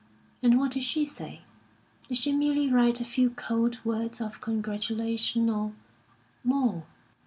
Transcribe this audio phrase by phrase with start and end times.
[0.41, 1.41] And what did she say?
[2.07, 5.73] Did she merely write a few cold words of congratulation or
[6.43, 6.87] more?